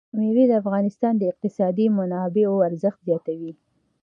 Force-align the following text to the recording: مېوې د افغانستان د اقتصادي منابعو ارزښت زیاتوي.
مېوې 0.17 0.45
د 0.47 0.53
افغانستان 0.61 1.13
د 1.17 1.23
اقتصادي 1.31 1.85
منابعو 1.97 2.65
ارزښت 2.67 2.99
زیاتوي. 3.07 3.51